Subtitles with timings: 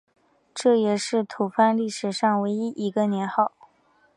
[0.55, 3.51] 这也是吐蕃历史上唯一一个年号。